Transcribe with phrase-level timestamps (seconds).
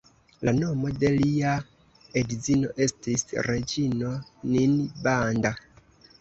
[0.47, 1.51] La nomo de lia
[2.21, 4.15] edzino estis reĝino
[4.55, 5.55] Ninbanda.